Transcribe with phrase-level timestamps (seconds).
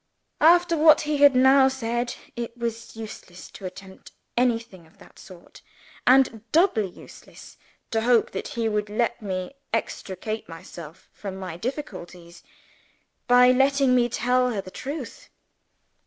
[0.39, 5.61] After what he had now said, it was useless to attempt anything of that sort
[6.07, 7.55] and doubly useless
[7.91, 12.41] to hope that he would let me extricate myself from my difficulties
[13.27, 15.29] by letting me tell her the truth.